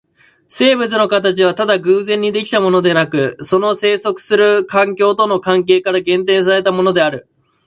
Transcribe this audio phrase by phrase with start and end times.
[0.47, 7.27] 生物の形はただ偶然に出来たものでなく、その棲息する環境との関係から限定されたものである。